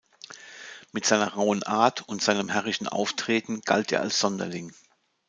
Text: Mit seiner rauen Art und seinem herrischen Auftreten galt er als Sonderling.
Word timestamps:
Mit 0.93 1.05
seiner 1.05 1.33
rauen 1.35 1.61
Art 1.61 2.09
und 2.09 2.23
seinem 2.23 2.49
herrischen 2.49 2.87
Auftreten 2.87 3.61
galt 3.61 3.91
er 3.91 4.01
als 4.01 4.19
Sonderling. 4.19 4.73